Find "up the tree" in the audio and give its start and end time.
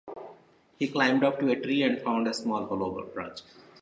1.23-1.83